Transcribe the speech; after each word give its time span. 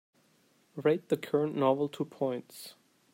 Rate 0.75 1.09
the 1.09 1.15
current 1.15 1.55
novel 1.55 1.87
two 1.87 2.05
points 2.05 2.73